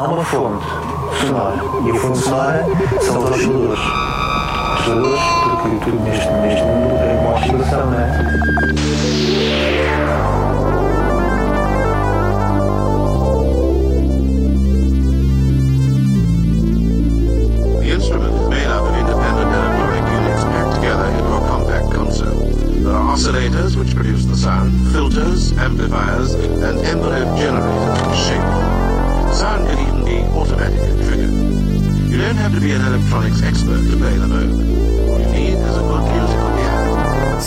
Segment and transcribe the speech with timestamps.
[0.00, 0.64] há uma fonte
[1.20, 1.56] sonora.
[1.84, 2.64] E a fonte sonora
[3.02, 3.80] são os osciladores.
[4.78, 5.20] Osciladores,
[5.60, 8.40] porque tudo neste, neste mundo é uma oscilação, não é?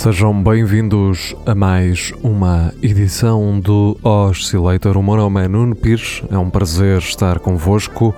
[0.04, 4.98] Sejam bem-vindos a mais uma edição do Oscillator.
[4.98, 8.14] O meu nome é Nuno Pires, é um prazer estar convosco.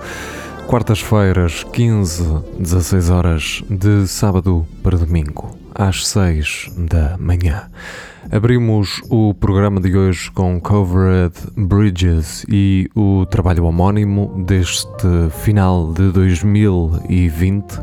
[0.67, 7.71] Quartas-feiras, 15, 16 horas, de sábado para domingo, às 6 da manhã.
[8.29, 16.11] Abrimos o programa de hoje com Covered Bridges e o trabalho homónimo deste final de
[16.11, 17.79] 2020.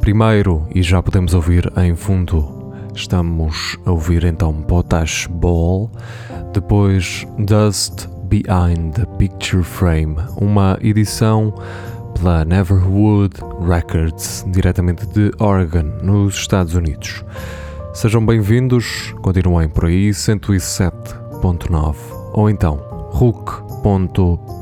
[0.00, 2.57] Primeiro, e já podemos ouvir em fundo,
[2.98, 5.90] estamos a ouvir então Potash Ball,
[6.52, 11.54] depois Dust Behind the Picture Frame, uma edição
[12.14, 17.24] pela Neverwood Records, diretamente de Oregon, nos Estados Unidos.
[17.94, 21.94] Sejam bem-vindos, continuem por aí, 107.9
[22.32, 22.76] ou então
[23.12, 24.58] RUC.FM.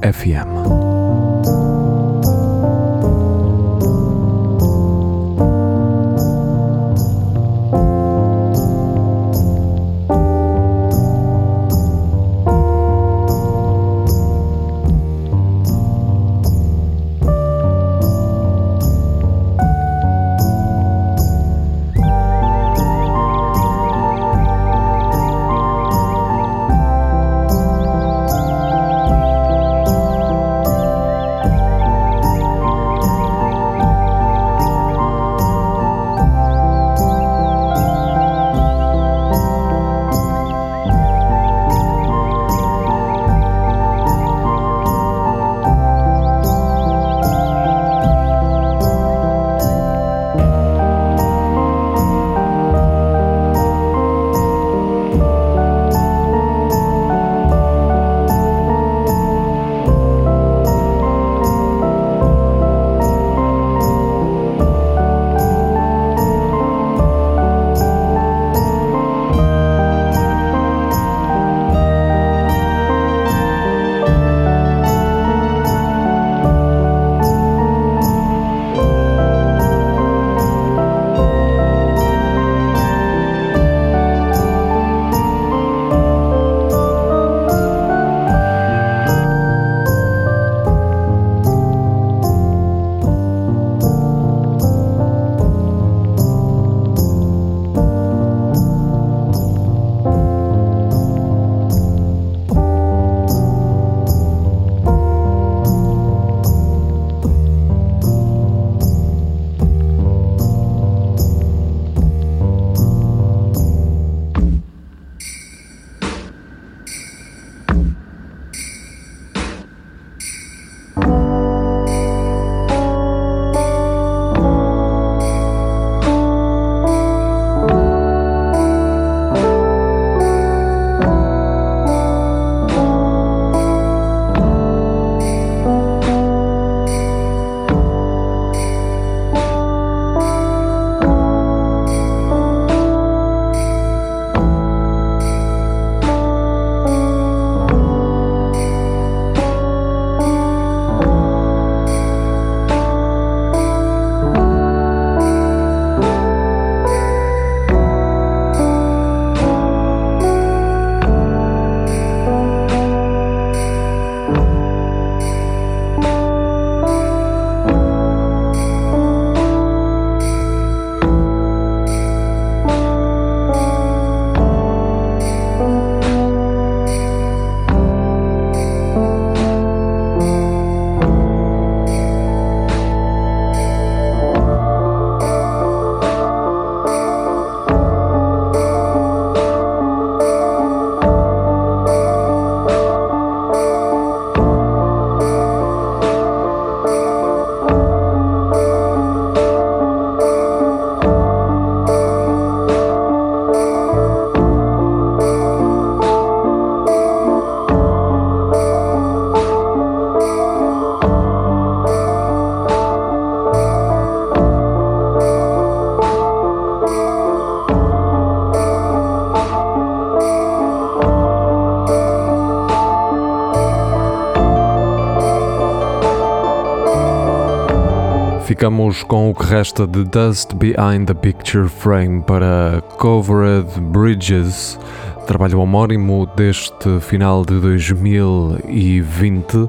[228.56, 234.79] Ficamos com o que resta de Dust Behind the Picture Frame para Covered Bridges,
[235.26, 239.69] trabalho homónimo deste final de 2020.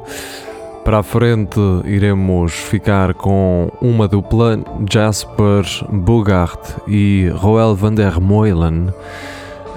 [0.86, 4.57] Para a frente iremos ficar com uma dupla,
[4.90, 8.94] Jasper Bugart e Roel van der Meulen,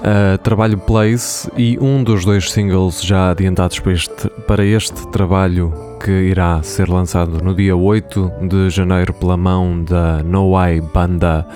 [0.01, 5.73] uh, trabalho Place e um dos dois singles já adiantados para este, para este trabalho
[6.03, 11.47] que irá ser lançado no dia 8 de janeiro pela mão da Noai Banda,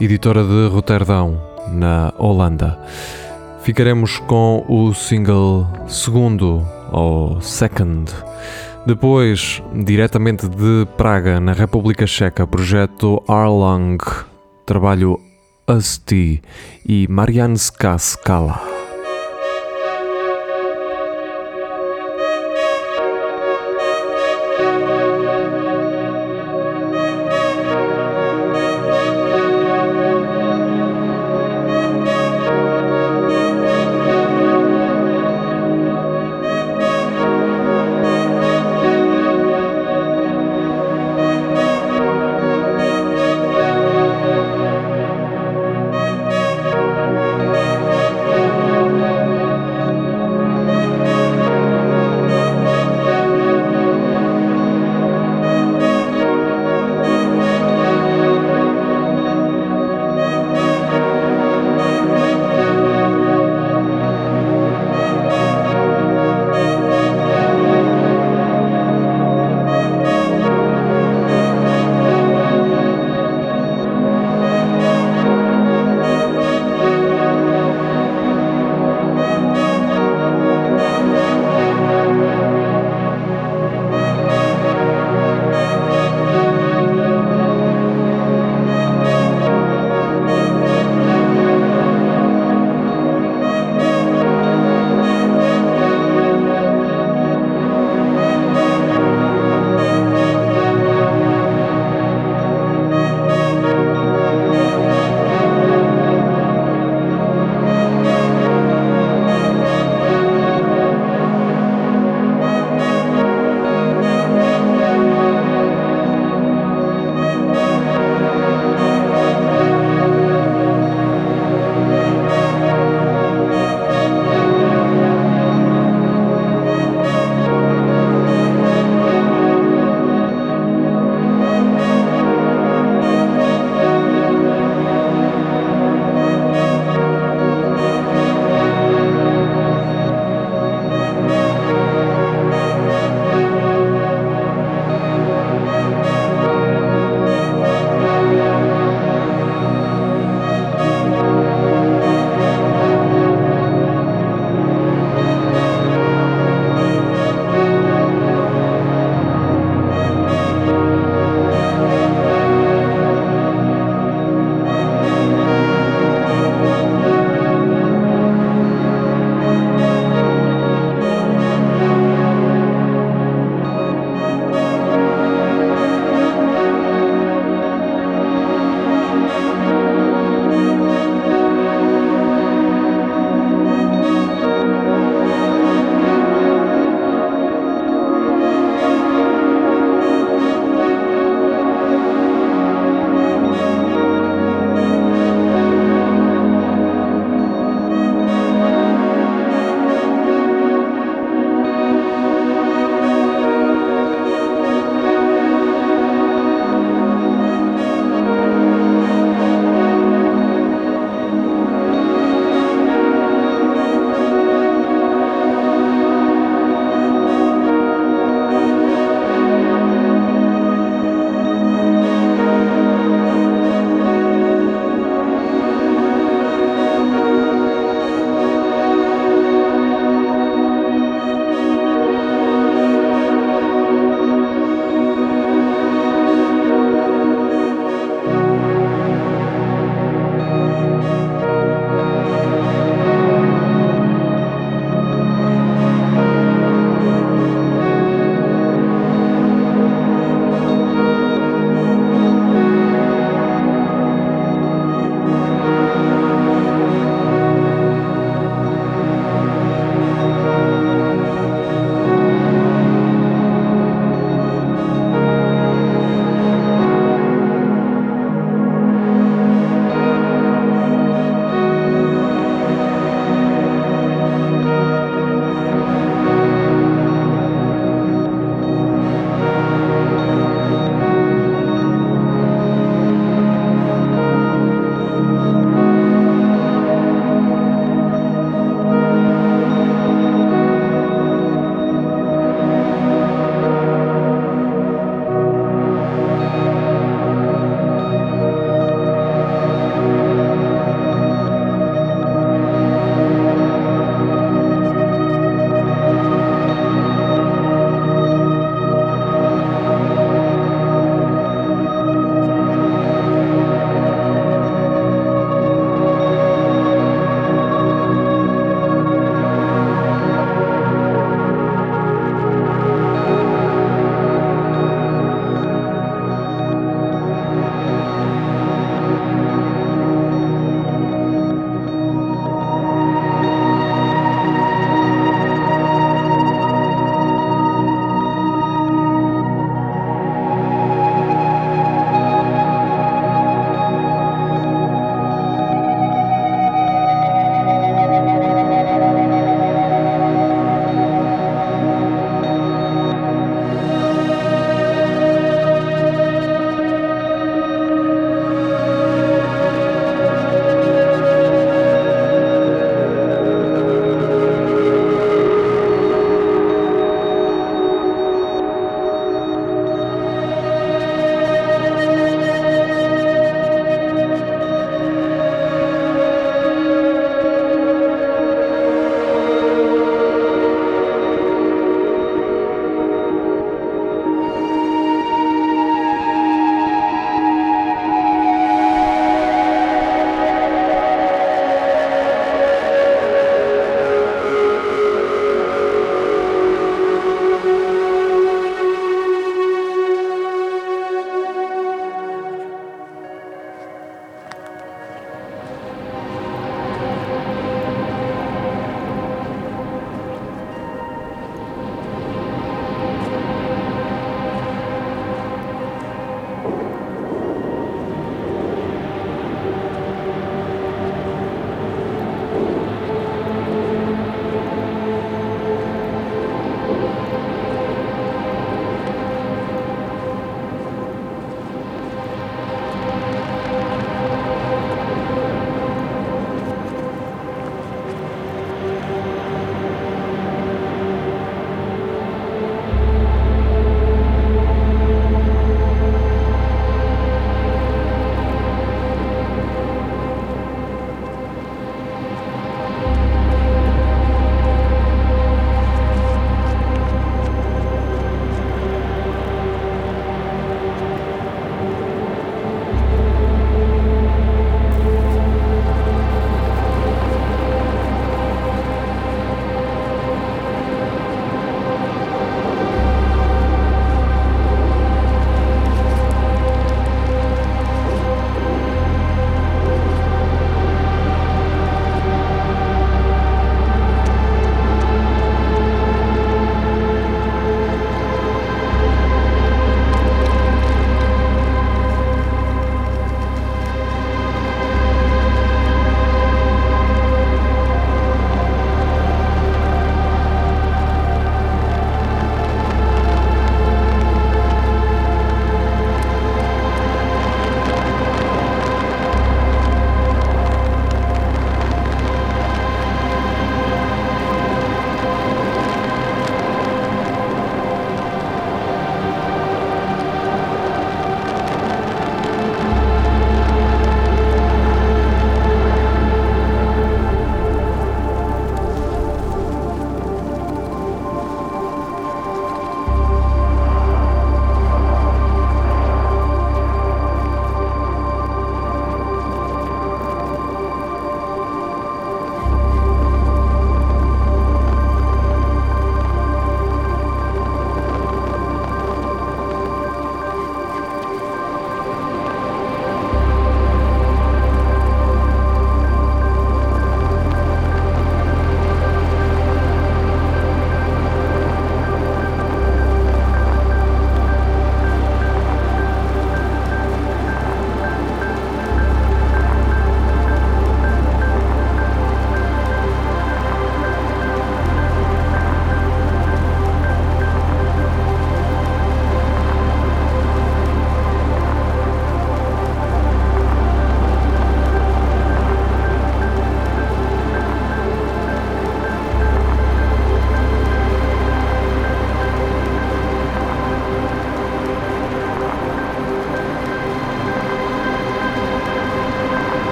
[0.00, 2.78] editora de Roterdão, na Holanda.
[3.62, 8.12] Ficaremos com o single segundo ou second
[8.84, 13.96] depois, diretamente de Praga, na República Checa, projeto Arlong,
[14.66, 15.20] trabalho
[15.72, 16.38] Asti
[16.86, 18.81] e Marianska Skala.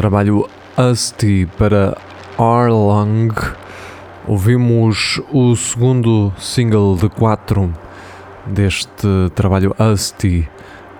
[0.00, 1.94] Trabalho Asti para
[2.38, 3.28] Arlong,
[4.26, 7.70] ouvimos o segundo single de quatro
[8.46, 10.48] deste trabalho Asti.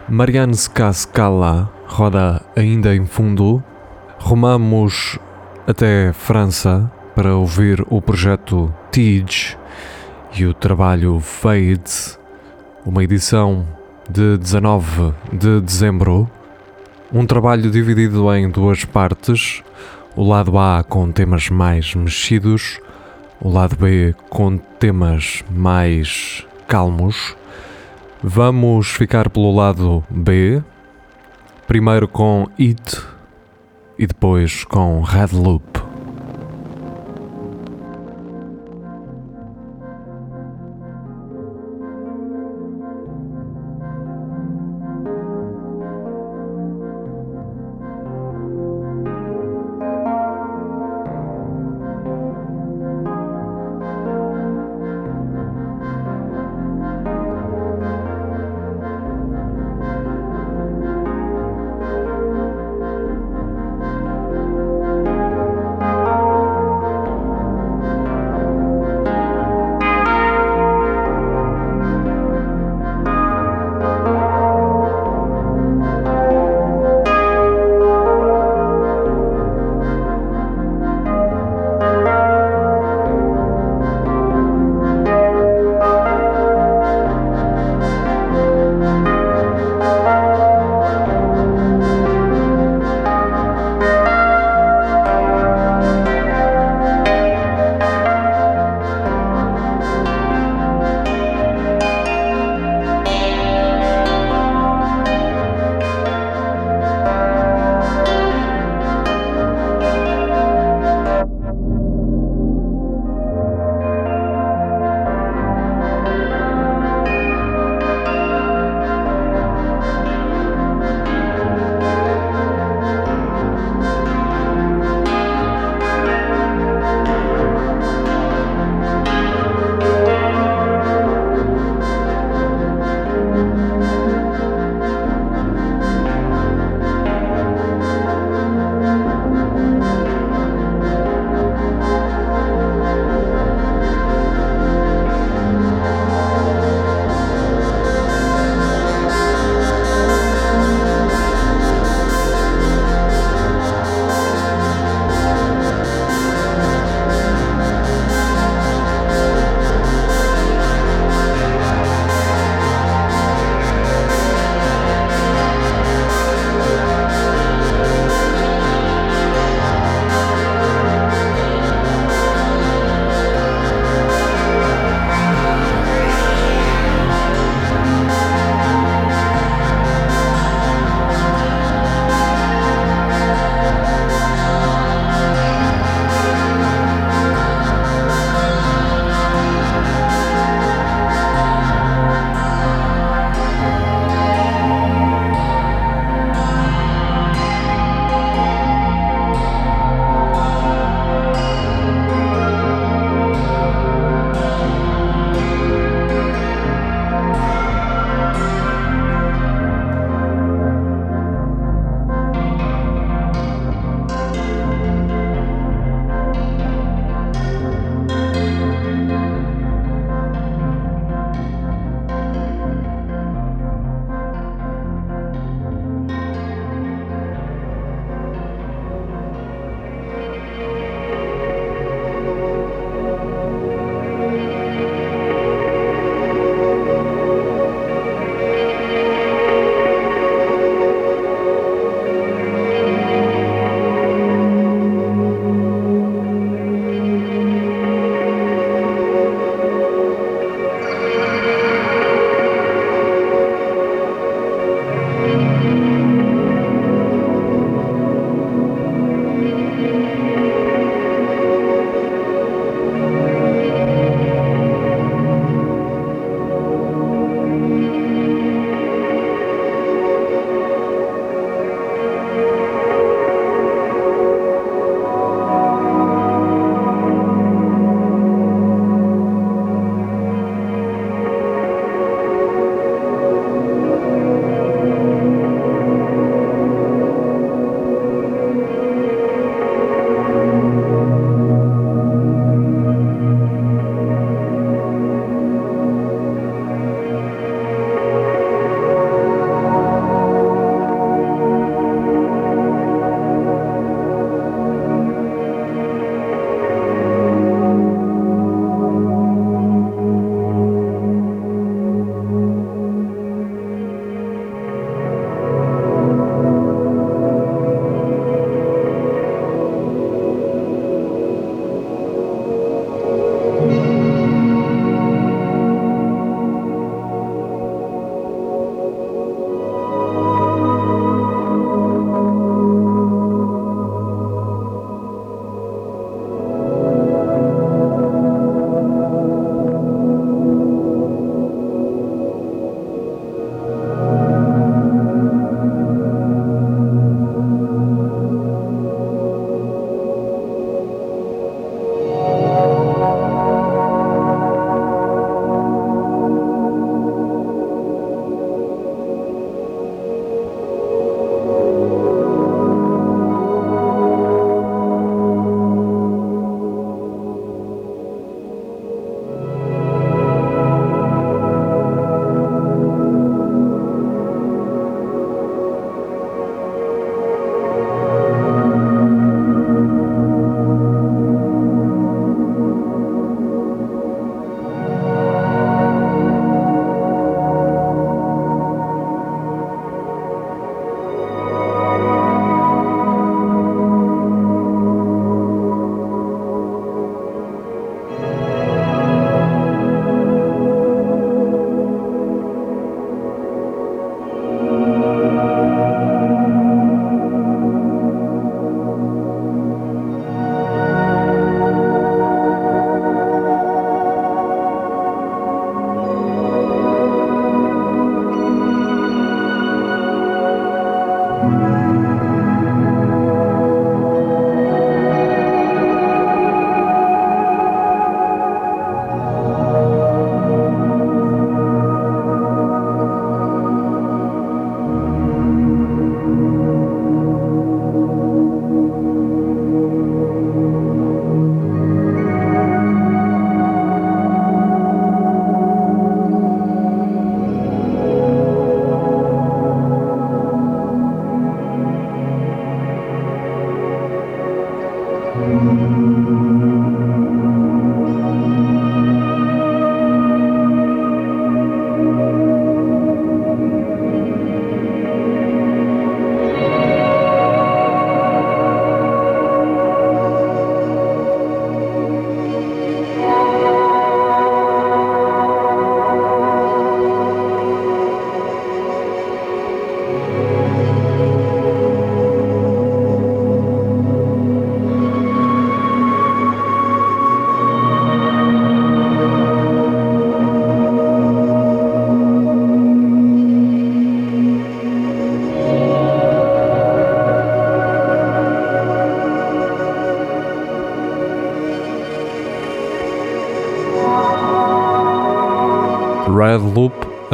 [0.07, 3.65] Marianne Scala roda ainda em fundo.
[4.19, 5.19] Rumamos
[5.67, 9.57] até França para ouvir o projeto Tige
[10.37, 12.21] e o trabalho Fades,
[12.85, 13.67] uma edição
[14.11, 16.31] de 19 de dezembro.
[17.13, 19.65] Um trabalho dividido em duas partes,
[20.15, 22.81] o lado A com temas mais mexidos,
[23.41, 27.37] o lado B com temas mais calmos.
[28.23, 30.63] Vamos ficar pelo lado B,
[31.67, 33.03] primeiro com It
[33.99, 35.70] e depois com Red Loop.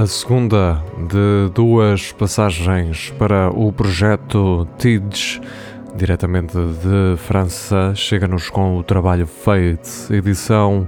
[0.06, 5.40] A segunda de duas passagens para o projeto TIDS,
[5.96, 10.86] diretamente de França, chega-nos com o trabalho Fate, edição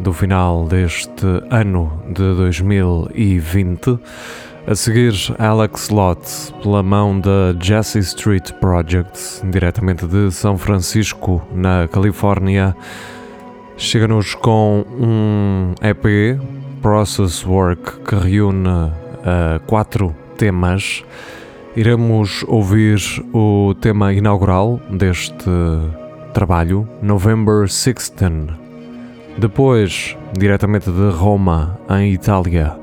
[0.00, 3.98] do final deste ano de 2020.
[4.66, 11.86] A seguir, Alex Lott, pela mão da Jesse Street Project, diretamente de São Francisco, na
[11.88, 12.74] Califórnia,
[13.76, 16.40] chega-nos com um EP
[16.82, 21.04] Process Work que reúne uh, quatro temas.
[21.74, 22.98] Iremos ouvir
[23.32, 25.50] o tema inaugural deste
[26.32, 28.48] trabalho, November 16.
[29.38, 32.78] Depois, diretamente de Roma, em Itália,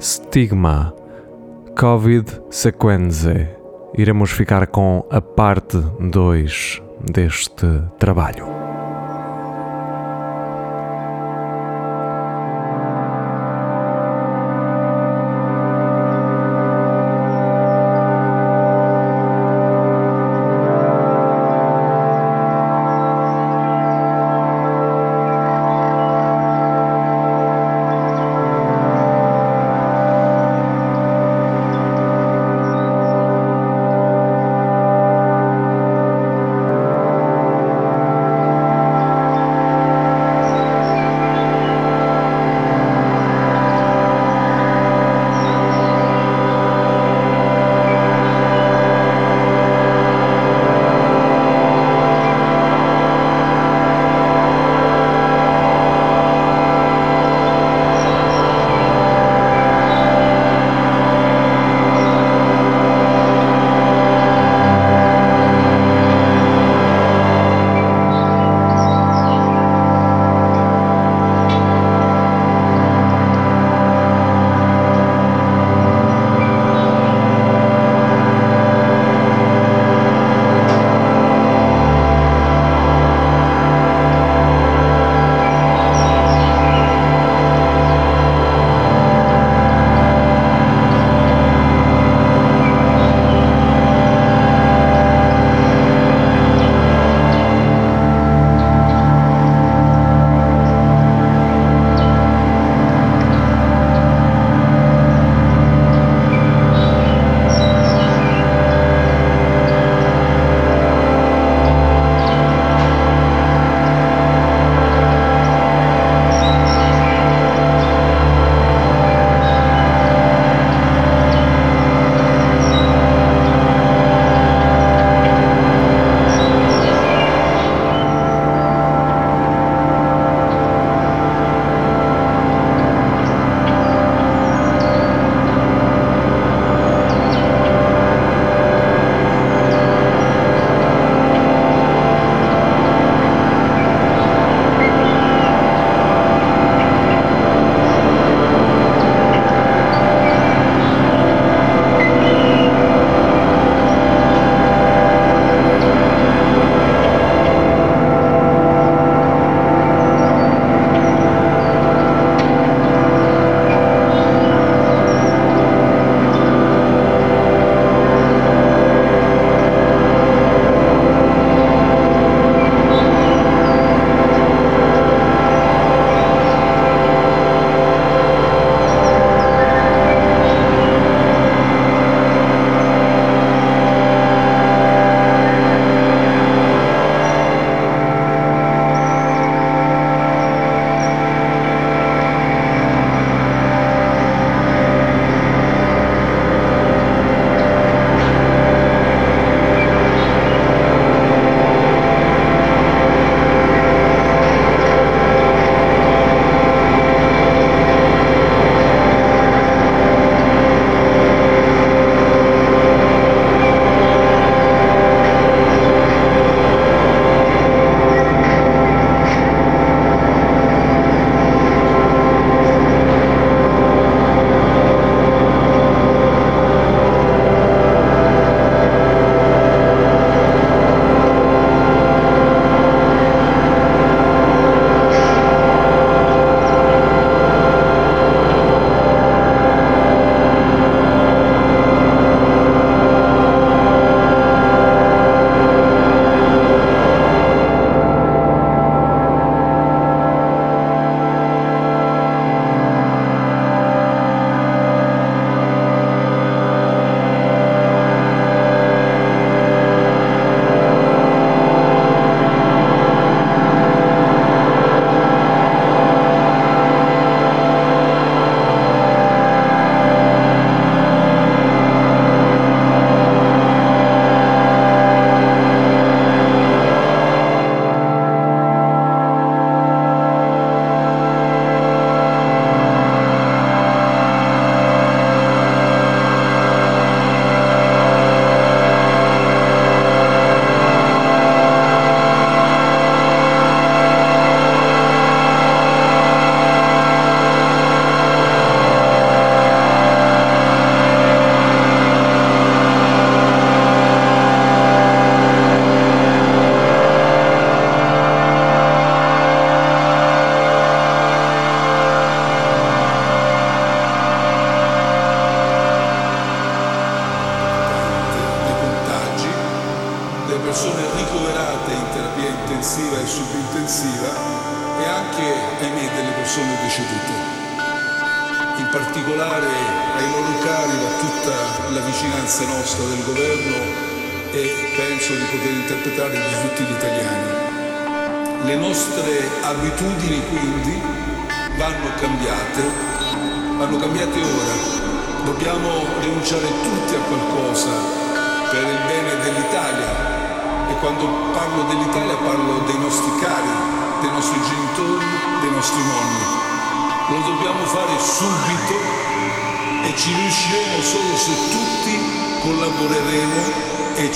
[0.00, 0.94] Stigma,
[1.78, 3.48] Covid Sequenze.
[3.96, 7.66] Iremos ficar com a parte 2 deste
[7.98, 8.59] trabalho.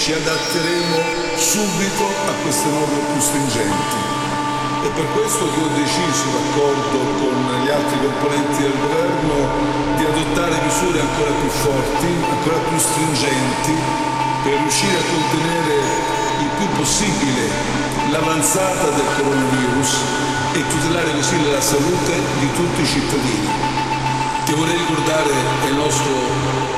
[0.04, 1.00] Ci adatteremo
[1.34, 3.96] subito a queste norme più stringenti.
[4.84, 9.48] È per questo che ho deciso, d'accordo con gli altri componenti del governo,
[9.96, 13.72] di adottare misure ancora più forti, ancora più stringenti,
[14.44, 15.76] per riuscire a contenere
[16.44, 17.48] il più possibile
[18.12, 19.92] l'avanzata del coronavirus
[20.52, 23.48] e tutelare così la salute di tutti i cittadini,
[24.44, 25.32] che vorrei ricordare
[25.64, 26.12] è il nostro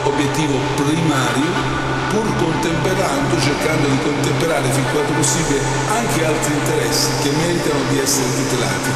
[0.04, 1.75] obiettivo primario,
[2.10, 8.28] pur contemperando, cercando di contemperare fin quanto possibile anche altri interessi che meritano di essere
[8.36, 8.90] tutelati.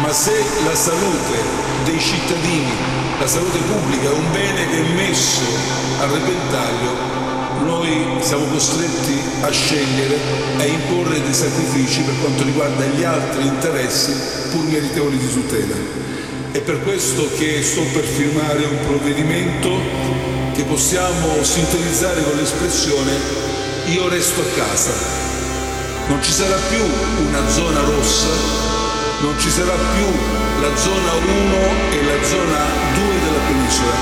[0.00, 1.38] Ma se la salute
[1.84, 2.72] dei cittadini,
[3.18, 5.42] la salute pubblica è un bene che è messo
[6.00, 7.20] a repentaglio,
[7.64, 10.16] noi siamo costretti a scegliere
[10.58, 14.12] e imporre dei sacrifici per quanto riguarda gli altri interessi
[14.50, 15.74] pur meritevoli di tutela.
[16.52, 23.12] È per questo che sto per firmare un provvedimento che possiamo sintetizzare con l'espressione
[23.86, 24.92] io resto a casa.
[26.08, 26.84] Non ci sarà più
[27.28, 28.28] una zona rossa,
[29.20, 30.04] non ci sarà più
[30.60, 31.56] la zona 1
[31.92, 32.60] e la zona
[32.92, 33.94] 2 della penisola,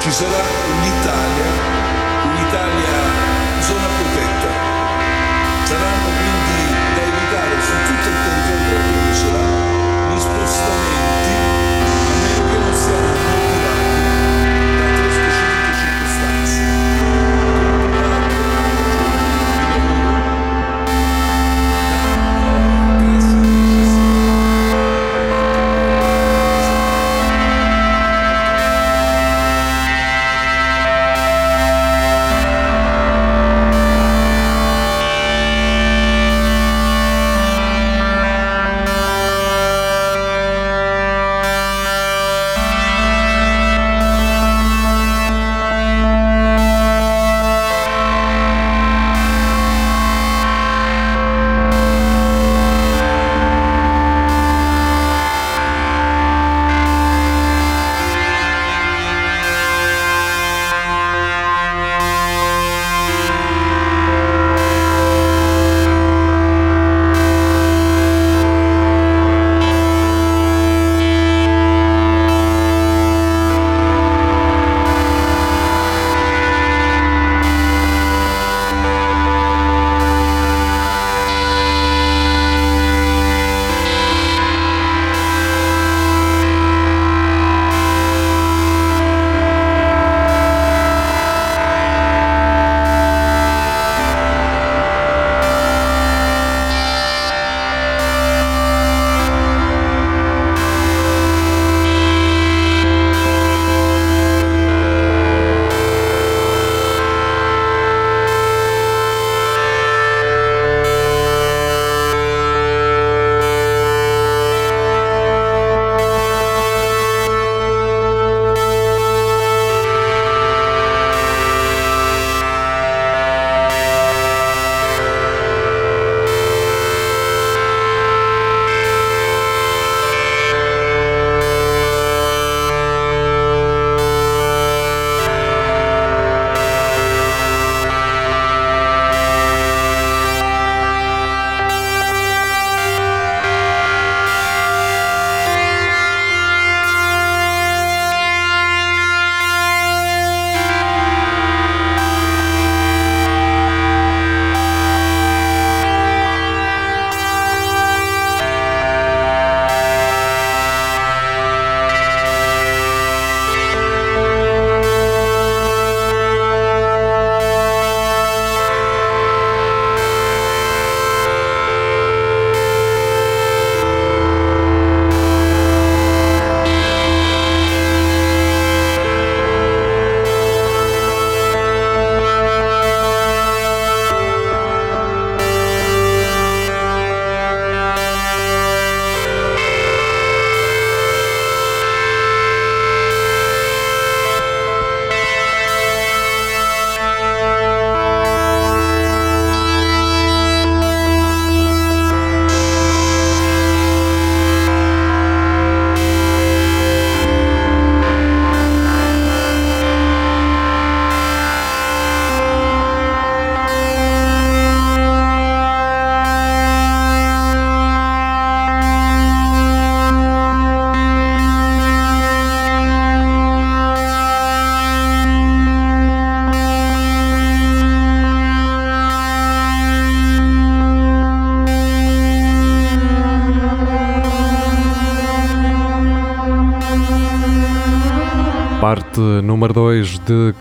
[0.00, 0.40] ci sarà
[0.80, 1.50] l'Italia
[2.32, 2.96] un'Italia
[3.60, 4.50] zona protetta.
[5.64, 6.64] Saranno quindi
[6.94, 9.42] da evitare su tutto il territorio della penisola
[10.14, 10.93] gli spostamenti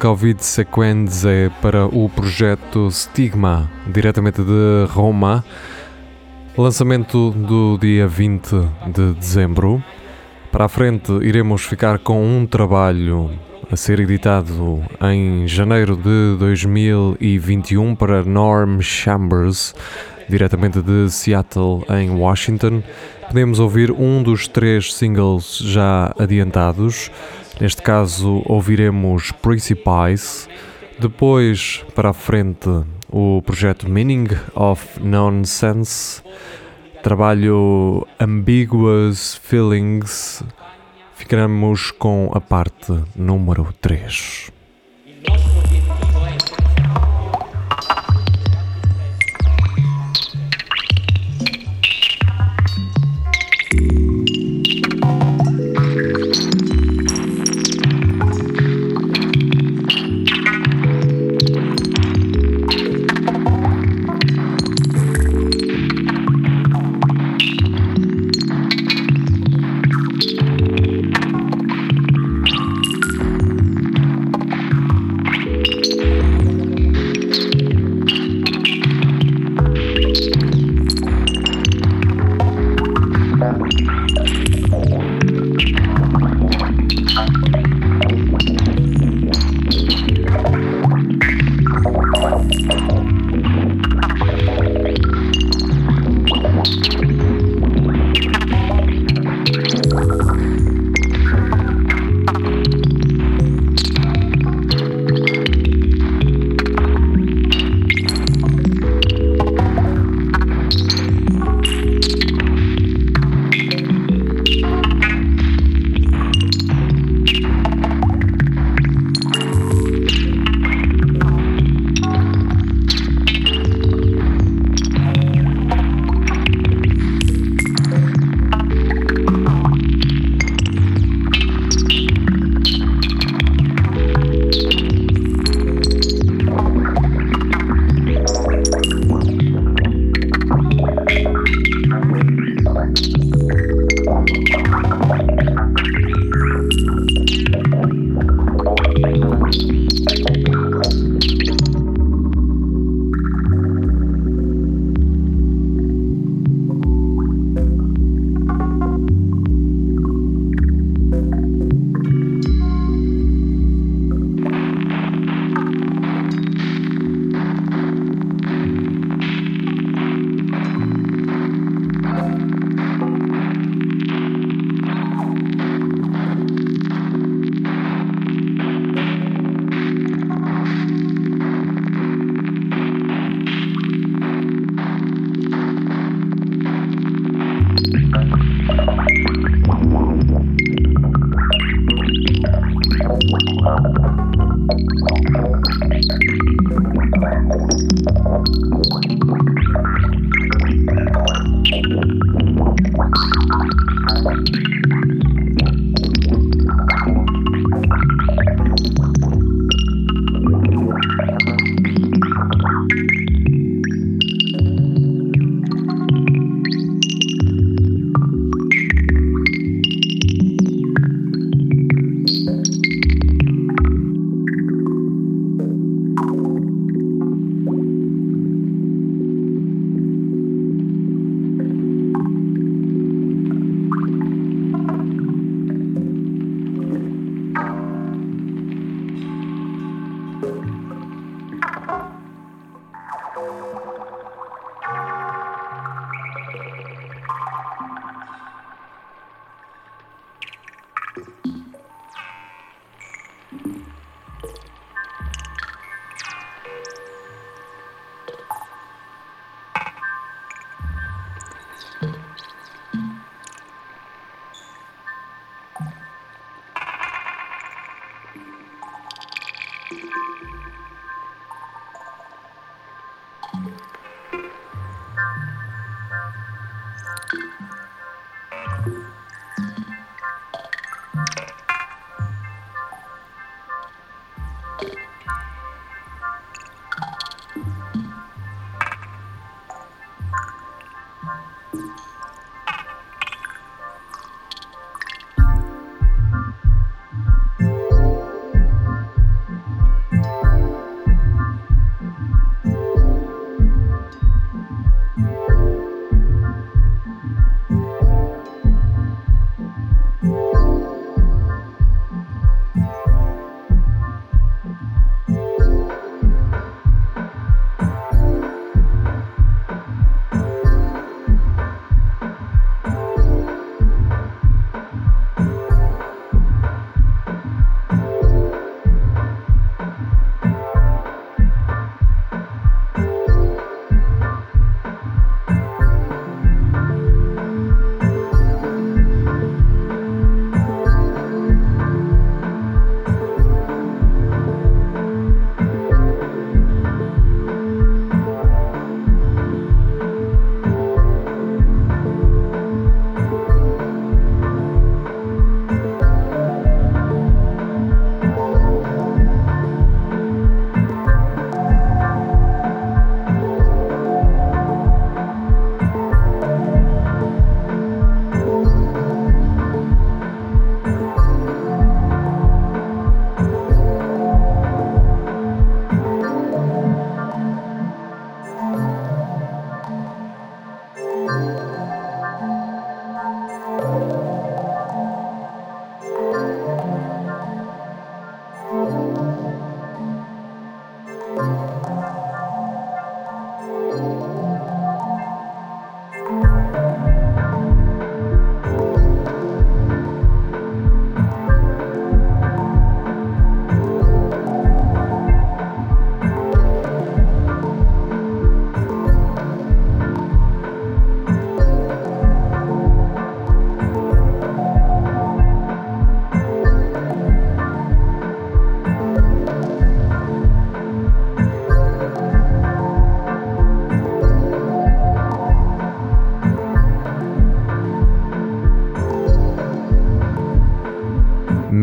[0.04, 5.46] Covid Sequenze é para o projeto Stigma, diretamente de Roma.
[6.58, 8.50] Lançamento do dia 20
[8.94, 9.82] de dezembro.
[10.52, 13.32] Para a frente, iremos ficar com um trabalho
[13.72, 19.74] a ser editado em janeiro de 2021 para Norm Chambers,
[20.28, 22.84] diretamente de Seattle, em Washington.
[23.28, 27.12] Podemos ouvir um dos três singles já adiantados.
[27.60, 30.48] Neste caso, ouviremos Principais.
[31.00, 32.70] Depois, para a frente,
[33.12, 36.22] o projeto Meaning of Nonsense
[37.04, 40.42] trabalho Ambiguous Feelings,
[41.14, 44.50] ficamos com a parte número 3.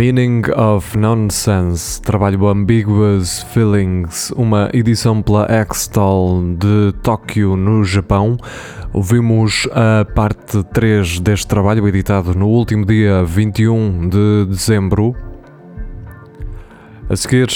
[0.00, 8.38] Meaning of Nonsense, trabalho Ambiguous Feelings, uma edição pela Extal de Tóquio, no Japão.
[8.94, 15.14] Ouvimos a parte 3 deste trabalho, editado no último dia 21 de dezembro.
[17.10, 17.50] A seguir,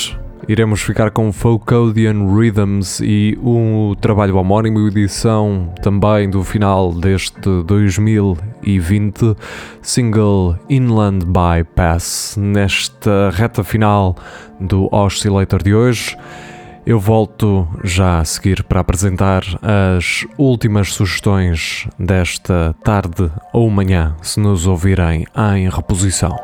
[0.48, 9.36] iremos ficar com Folkodian Rhythms e o trabalho homónimo, edição também do final deste 2020,
[9.82, 12.36] single Inland Bypass.
[12.38, 14.16] Nesta reta final
[14.60, 16.16] do Oscillator de hoje,
[16.86, 24.38] eu volto já a seguir para apresentar as últimas sugestões desta tarde ou manhã, se
[24.38, 26.36] nos ouvirem em reposição.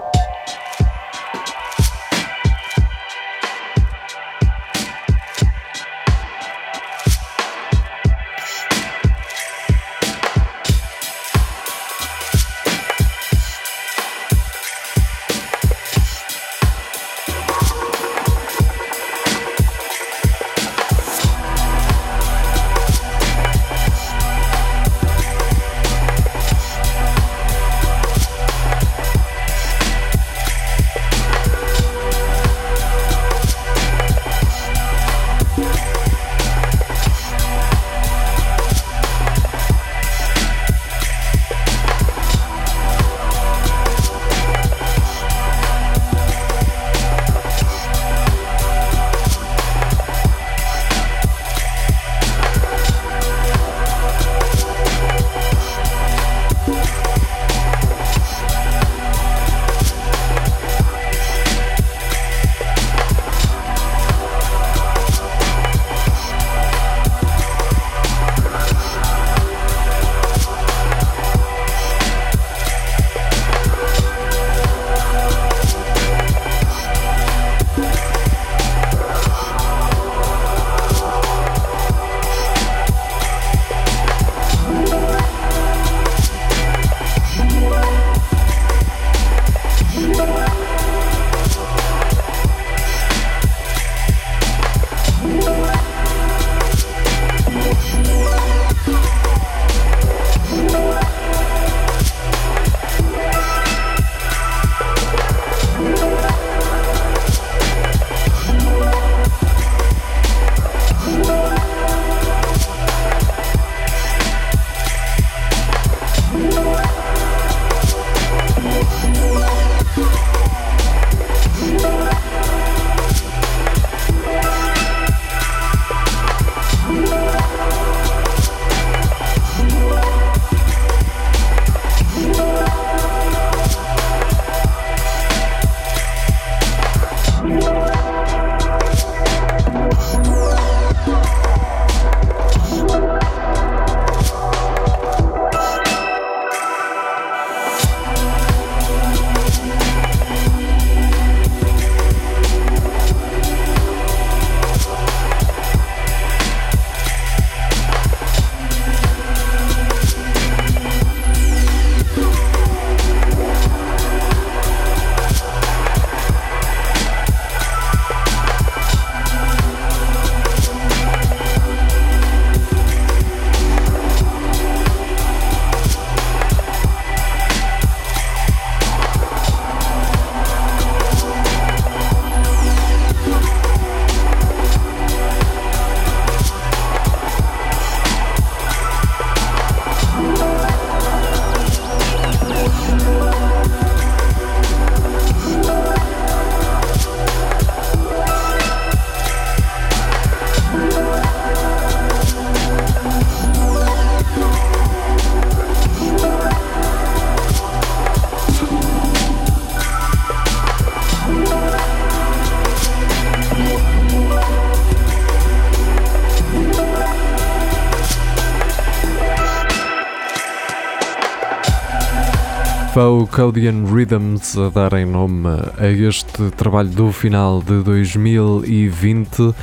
[223.03, 225.48] Vocodian Rhythms a darem nome
[225.78, 229.55] a este trabalho do final de 2020.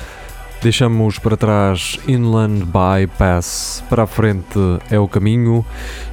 [0.60, 4.58] Deixamos para trás Inland Bypass, para a frente
[4.90, 5.64] é o caminho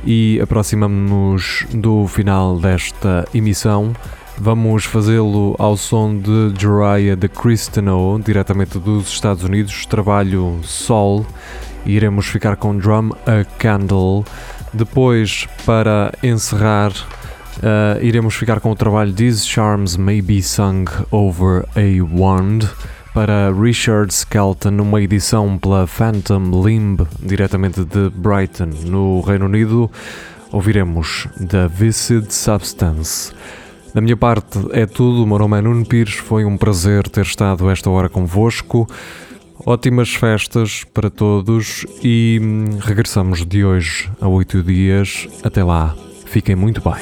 [0.04, 3.94] e aproximamos-nos do final desta emissão.
[4.36, 11.24] Vamos fazê-lo ao som de Jariah de Cristino, diretamente dos Estados Unidos, trabalho Sol.
[11.86, 14.24] Iremos ficar com Drum a Candle.
[14.74, 16.92] Depois, para encerrar,
[17.58, 22.68] Uh, iremos ficar com o trabalho These Charms May Be Sung Over a Wand
[23.14, 29.88] para Richard Skelton, numa edição pela Phantom Limb, diretamente de Brighton, no Reino Unido.
[30.50, 33.32] Ouviremos The Viscid Substance.
[33.94, 37.22] Da minha parte é tudo, o meu nome é Nuno Pires, foi um prazer ter
[37.22, 38.88] estado esta hora convosco.
[39.66, 45.26] Ótimas festas para todos e hum, regressamos de hoje a oito dias.
[45.42, 45.96] Até lá,
[46.26, 47.00] fiquem muito bem.